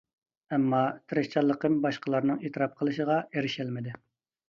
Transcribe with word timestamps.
ئەمما، 0.55 0.79
تىرىشچانلىقىم 1.13 1.77
باشقىلارنىڭ 1.85 2.43
ئېتىراپ 2.49 2.77
قىلىشىغا 2.83 3.23
ئېرىشەلمىدى. 3.31 3.99